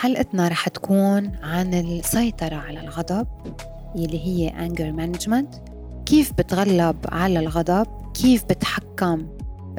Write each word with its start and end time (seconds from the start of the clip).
حلقتنا 0.00 0.48
رح 0.48 0.68
تكون 0.68 1.32
عن 1.42 1.74
السيطرة 1.74 2.54
على 2.54 2.80
الغضب 2.80 3.26
يلي 3.96 4.26
هي 4.26 4.68
anger 4.68 5.00
management. 5.00 5.58
كيف 6.06 6.32
بتغلب 6.32 6.96
على 7.08 7.38
الغضب؟ 7.38 7.86
كيف 8.14 8.44
بتحكم 8.44 9.26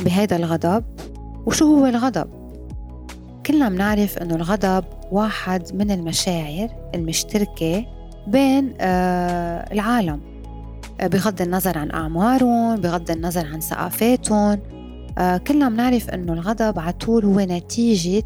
بهذا 0.03 0.35
الغضب؟ 0.35 0.83
وشو 1.45 1.65
هو 1.65 1.85
الغضب؟ 1.85 2.29
كلنا 3.45 3.69
بنعرف 3.69 4.17
إنه 4.17 4.35
الغضب 4.35 4.83
واحد 5.11 5.75
من 5.75 5.91
المشاعر 5.91 6.69
المشتركة 6.95 7.85
بين 8.27 8.73
آه 8.81 9.73
العالم. 9.73 10.21
آه 10.99 11.07
بغض 11.07 11.41
النظر 11.41 11.77
عن 11.77 11.91
أعمارهم 11.91 12.75
بغض 12.75 13.11
النظر 13.11 13.45
عن 13.53 13.59
ثقافاتهم. 13.59 14.59
آه 15.17 15.37
كلنا 15.37 15.69
بنعرف 15.69 16.09
إنه 16.09 16.33
الغضب 16.33 16.79
على 16.79 16.93
طول 16.93 17.25
هو 17.25 17.39
نتيجة 17.39 18.23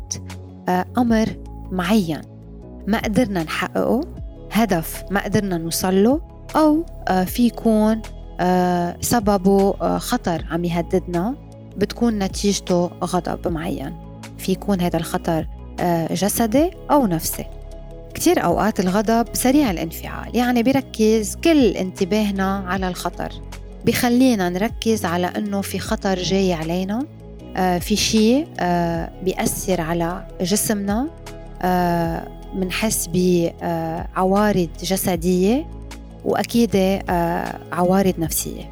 آه 0.69 0.85
أمر 0.97 1.44
معين. 1.71 2.21
ما 2.87 2.97
قدرنا 2.97 3.43
نحققه 3.43 4.01
هدف 4.51 5.03
ما 5.11 5.23
قدرنا 5.23 5.57
نوصل 5.57 6.03
له 6.03 6.21
أو 6.55 6.85
آه، 7.07 7.23
في 7.23 7.45
يكون 7.45 8.01
آه، 8.39 8.97
سببه 9.01 9.73
آه، 9.81 9.97
خطر 9.97 10.45
عم 10.51 10.65
يهددنا 10.65 11.35
بتكون 11.77 12.19
نتيجته 12.19 12.85
غضب 13.03 13.47
معين. 13.47 13.93
في 14.37 14.51
يكون 14.51 14.81
هذا 14.81 14.97
الخطر 14.97 15.47
جسدي 16.11 16.71
أو 16.91 17.07
نفسي. 17.07 17.45
كتير 18.13 18.43
أوقات 18.43 18.79
الغضب 18.79 19.27
سريع 19.33 19.71
الانفعال 19.71 20.35
يعني 20.35 20.63
بيركز 20.63 21.35
كل 21.35 21.67
انتباهنا 21.69 22.63
على 22.67 22.87
الخطر. 22.87 23.31
بخلينا 23.85 24.49
نركز 24.49 25.05
على 25.05 25.27
أنه 25.27 25.61
في 25.61 25.79
خطر 25.79 26.15
جاي 26.15 26.53
علينا 26.53 27.05
في 27.79 27.95
شيء 27.95 28.47
بيأثر 29.23 29.81
على 29.81 30.27
جسمنا 30.41 31.09
منحس 32.55 33.09
بعوارض 33.13 34.69
جسدية 34.83 35.65
وأكيد 36.25 36.75
آه، 36.75 37.59
عوارض 37.71 38.13
نفسية. 38.19 38.71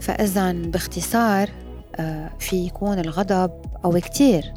فإذا 0.00 0.52
باختصار 0.52 1.50
آه، 1.96 2.30
في 2.38 2.66
يكون 2.66 2.98
الغضب 2.98 3.50
أو 3.84 3.92
كتير. 3.92 4.54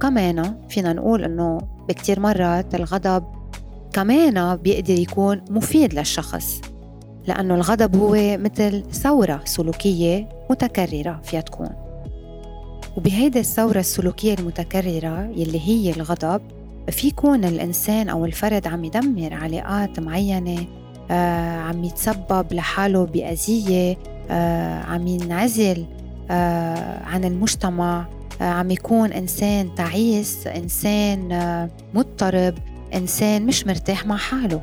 كمان 0.00 0.54
فينا 0.68 0.92
نقول 0.92 1.24
إنه 1.24 1.58
بكتير 1.88 2.20
مرات 2.20 2.74
الغضب 2.74 3.24
كمان 3.92 4.56
بيقدر 4.56 4.98
يكون 4.98 5.44
مفيد 5.50 5.94
للشخص 5.94 6.60
لأنه 7.26 7.54
الغضب 7.54 7.96
هو 7.96 8.38
مثل 8.38 8.82
ثورة 8.92 9.40
سلوكية 9.44 10.28
متكررة 10.50 11.20
فيها 11.24 11.40
تكون. 11.40 11.70
وبهيدي 12.96 13.40
الثورة 13.40 13.78
السلوكية 13.78 14.34
المتكررة 14.34 15.30
يلي 15.36 15.60
هي 15.60 15.90
الغضب 15.90 16.40
في 16.90 17.06
يكون 17.08 17.44
الإنسان 17.44 18.08
أو 18.08 18.24
الفرد 18.24 18.66
عم 18.66 18.84
يدمر 18.84 19.34
علاقات 19.34 20.00
معينة 20.00 20.66
آه، 21.10 21.58
عم 21.58 21.84
يتسبب 21.84 22.52
لحاله 22.52 23.04
بأذية 23.04 23.96
آه، 24.30 24.82
عم 24.82 25.06
ينعزل 25.06 25.86
آه، 26.30 27.04
عن 27.04 27.24
المجتمع 27.24 28.06
عم 28.40 28.70
يكون 28.70 29.12
إنسان 29.12 29.74
تعيس 29.74 30.46
إنسان 30.46 31.28
مضطرب 31.94 32.54
إنسان 32.94 33.46
مش 33.46 33.66
مرتاح 33.66 34.06
مع 34.06 34.16
حاله. 34.16 34.60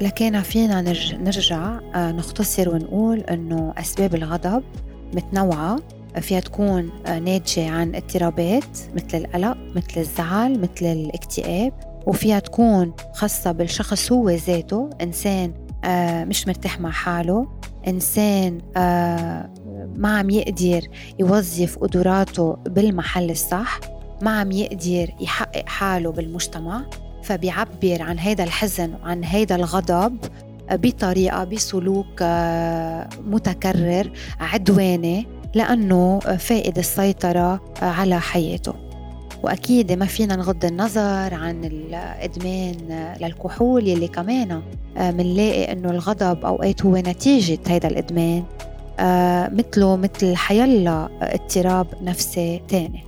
لكن 0.00 0.40
فينا 0.40 0.80
نرجع 1.12 1.80
نختصر 1.96 2.74
ونقول 2.74 3.20
إنه 3.20 3.74
أسباب 3.78 4.14
الغضب 4.14 4.62
متنوعة. 5.14 5.78
فيها 6.20 6.40
تكون 6.40 6.90
ناتجة 7.06 7.70
عن 7.70 7.94
اضطرابات 7.94 8.78
مثل 8.94 9.18
القلق 9.18 9.56
مثل 9.76 10.00
الزعل 10.00 10.60
مثل 10.60 10.86
الاكتئاب 10.86 11.72
وفيها 12.06 12.38
تكون 12.38 12.92
خاصة 13.12 13.52
بالشخص 13.52 14.12
هو 14.12 14.30
ذاته 14.30 14.90
إنسان 15.00 15.52
آه، 15.84 16.24
مش 16.24 16.48
مرتاح 16.48 16.80
مع 16.80 16.90
حاله 16.90 17.48
إنسان 17.88 18.58
آه، 18.76 19.50
ما 19.96 20.18
عم 20.18 20.30
يقدر 20.30 20.80
يوظف 21.18 21.78
قدراته 21.78 22.52
بالمحل 22.52 23.30
الصح 23.30 23.80
ما 24.22 24.40
عم 24.40 24.52
يقدر 24.52 25.14
يحقق 25.20 25.68
حاله 25.68 26.12
بالمجتمع 26.12 26.82
فبيعبر 27.22 28.02
عن 28.02 28.18
هذا 28.18 28.44
الحزن 28.44 28.94
وعن 28.94 29.24
هذا 29.24 29.56
الغضب 29.56 30.18
بطريقة 30.72 31.44
بسلوك 31.44 32.22
آه، 32.22 33.08
متكرر 33.26 34.12
عدواني 34.40 35.26
لأنه 35.54 36.18
فائد 36.18 36.78
السيطرة 36.78 37.60
على 37.82 38.20
حياته. 38.20 38.90
وأكيد 39.42 39.92
ما 39.92 40.06
فينا 40.06 40.36
نغض 40.36 40.64
النظر 40.64 41.34
عن 41.34 41.64
الإدمان 41.64 42.76
للكحول 43.20 43.88
يلي 43.88 44.08
كمان 44.08 44.62
منلاقي 44.96 45.64
آه، 45.64 45.72
إنه 45.72 45.90
الغضب 45.90 46.44
أوقات 46.44 46.86
هو 46.86 46.96
نتيجة 46.96 47.58
هذا 47.68 47.88
الإدمان 47.88 48.44
آه، 49.00 49.48
مثله 49.48 49.96
مثل 49.96 50.36
حيلا 50.36 51.08
اضطراب 51.22 51.86
نفسي 52.02 52.62
تاني. 52.68 53.04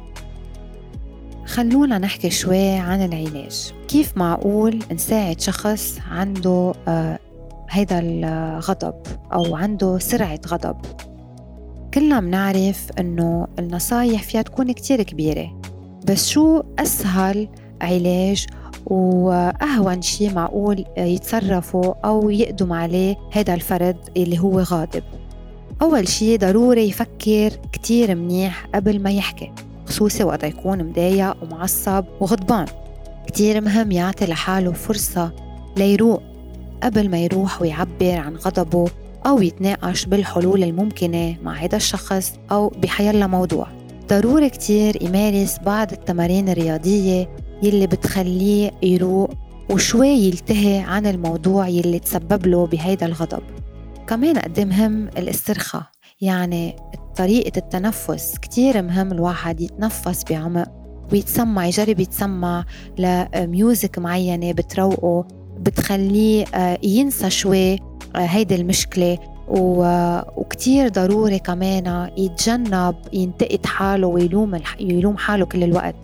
خلونا 1.46 1.98
نحكي 1.98 2.30
شوي 2.30 2.68
عن 2.68 3.04
العلاج. 3.04 3.72
كيف 3.88 4.16
معقول 4.16 4.78
نساعد 4.92 5.40
شخص 5.40 5.98
عنده 6.10 6.72
آه، 6.88 7.18
هيدا 7.70 7.98
الغضب 7.98 8.94
أو 9.32 9.56
عنده 9.56 9.98
سرعة 9.98 10.40
غضب؟ 10.46 10.76
كلنا 11.94 12.20
بنعرف 12.20 12.86
إنه 12.98 13.46
النصايح 13.58 14.22
فيها 14.22 14.42
تكون 14.42 14.72
كتير 14.72 15.02
كبيرة. 15.02 15.60
بس 16.06 16.28
شو 16.28 16.62
أسهل 16.78 17.48
علاج 17.80 18.46
وأهون 18.86 20.02
شيء 20.02 20.34
معقول 20.34 20.84
يتصرفوا 20.96 21.94
أو 22.04 22.30
يقدم 22.30 22.72
عليه 22.72 23.16
هذا 23.32 23.54
الفرد 23.54 23.96
اللي 24.16 24.38
هو 24.38 24.60
غاضب؟ 24.60 25.02
أول 25.82 26.08
شيء 26.08 26.38
ضروري 26.38 26.88
يفكر 26.88 27.50
كتير 27.72 28.14
منيح 28.14 28.66
قبل 28.74 29.02
ما 29.02 29.10
يحكي 29.10 29.52
خصوصي 29.86 30.24
وقت 30.24 30.44
يكون 30.44 30.84
مضايق 30.84 31.42
ومعصب 31.42 32.04
وغضبان. 32.20 32.66
كتير 33.26 33.60
مهم 33.60 33.92
يعطي 33.92 34.26
لحاله 34.26 34.72
فرصة 34.72 35.32
ليروق 35.76 36.22
قبل 36.82 37.10
ما 37.10 37.18
يروح 37.18 37.62
ويعبر 37.62 38.18
عن 38.18 38.36
غضبه 38.36 38.90
أو 39.26 39.42
يتناقش 39.42 40.04
بالحلول 40.06 40.62
الممكنة 40.62 41.36
مع 41.42 41.54
هذا 41.54 41.76
الشخص 41.76 42.32
أو 42.50 42.68
بحيلا 42.68 43.26
موضوع. 43.26 43.66
ضروري 44.08 44.50
كتير 44.50 45.02
يمارس 45.02 45.58
بعض 45.58 45.92
التمارين 45.92 46.48
الرياضية 46.48 47.28
يلي 47.62 47.86
بتخليه 47.86 48.70
يروق 48.82 49.30
وشوي 49.70 50.08
يلتهي 50.08 50.78
عن 50.78 51.06
الموضوع 51.06 51.68
يلي 51.68 51.98
تسبب 51.98 52.46
له 52.46 52.66
بهيدا 52.66 53.06
الغضب. 53.06 53.42
كمان 54.06 54.38
قد 54.38 54.60
مهم 54.60 55.08
الاسترخاء 55.08 55.82
يعني 56.20 56.76
طريقة 57.16 57.58
التنفس 57.58 58.38
كتير 58.38 58.82
مهم 58.82 59.12
الواحد 59.12 59.60
يتنفس 59.60 60.24
بعمق 60.30 60.68
ويتسمع 61.12 61.66
يجرب 61.66 62.00
يتسمع 62.00 62.64
لميوزك 62.98 63.98
معينة 63.98 64.52
بتروقه 64.52 65.28
بتخليه 65.58 66.44
آه، 66.54 66.78
ينسى 66.82 67.30
شوي 67.30 67.78
هيدي 68.16 68.54
المشكلة 68.54 69.18
وكتير 69.48 70.88
ضروري 70.88 71.38
كمان 71.38 72.10
يتجنب 72.16 72.94
ينتقد 73.12 73.66
حاله 73.66 74.06
ويلوم 74.06 74.58
يلوم 74.80 75.16
حاله 75.16 75.44
كل 75.44 75.64
الوقت. 75.64 75.96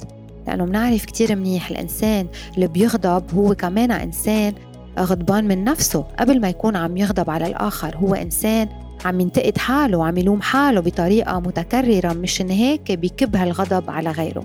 لأنه 0.46 0.64
بنعرف 0.64 1.04
كتير 1.04 1.36
منيح 1.36 1.70
الإنسان 1.70 2.26
اللي 2.54 2.66
بيغضب 2.66 3.34
هو 3.34 3.54
كمان 3.54 3.90
إنسان 3.90 4.52
غضبان 4.98 5.48
من 5.48 5.64
نفسه. 5.64 6.04
قبل 6.18 6.40
ما 6.40 6.48
يكون 6.48 6.76
عم 6.76 6.96
يغضب 6.96 7.30
على 7.30 7.46
الآخر 7.46 7.96
هو 7.96 8.14
إنسان 8.14 8.68
عم 9.04 9.20
ينتقد 9.20 9.58
حاله 9.58 9.98
وعم 9.98 10.16
يلوم 10.16 10.42
حاله 10.42 10.80
بطريقة 10.80 11.40
متكررة 11.40 12.12
مشان 12.12 12.50
هيك 12.50 12.92
بيكب 12.92 13.36
هالغضب 13.36 13.90
على 13.90 14.10
غيره. 14.10 14.44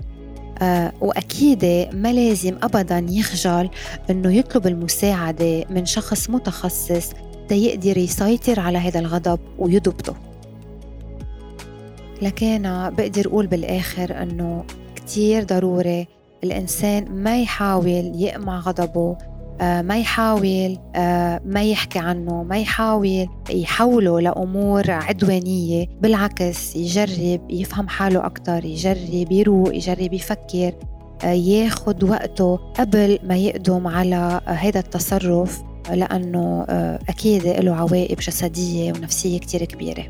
آه 0.62 0.92
وأكيد 1.00 1.64
ما 1.92 2.12
لازم 2.12 2.56
أبدا 2.62 3.06
يخجل 3.10 3.70
أنه 4.10 4.34
يطلب 4.34 4.66
المساعدة 4.66 5.64
من 5.70 5.86
شخص 5.86 6.30
متخصص 6.30 7.10
تيقدر 7.48 7.98
يسيطر 7.98 8.60
على 8.60 8.78
هذا 8.78 9.00
الغضب 9.00 9.38
ويضبطه. 9.58 10.14
لكن 12.22 12.62
بقدر 12.98 13.26
أقول 13.26 13.46
بالآخر 13.46 14.22
أنه 14.22 14.64
كتير 14.96 15.44
ضروري 15.44 16.06
الإنسان 16.44 17.22
ما 17.22 17.40
يحاول 17.40 18.12
يقمع 18.14 18.60
غضبه 18.60 19.16
آه، 19.60 19.82
ما 19.82 19.98
يحاول 19.98 20.78
آه، 20.96 21.40
ما 21.46 21.62
يحكي 21.62 21.98
عنه 21.98 22.42
ما 22.42 22.58
يحاول 22.58 23.28
يحوله 23.50 24.20
لأمور 24.20 24.90
عدوانية 24.90 25.86
بالعكس 26.00 26.76
يجرب 26.76 27.40
يفهم 27.50 27.88
حاله 27.88 28.26
أكتر 28.26 28.64
يجرب 28.64 29.32
يروق 29.32 29.74
يجرب 29.74 30.12
يفكر 30.12 30.72
آه، 31.24 31.32
ياخد 31.32 32.04
وقته 32.04 32.56
قبل 32.56 33.18
ما 33.22 33.36
يقدم 33.36 33.86
على 33.86 34.40
هذا 34.46 34.80
التصرف. 34.80 35.62
لأنه 35.90 36.64
أكيد 37.08 37.46
له 37.46 37.74
عواقب 37.74 38.16
جسدية 38.16 38.92
ونفسية 38.92 39.38
كتير 39.38 39.64
كبيرة. 39.64 40.04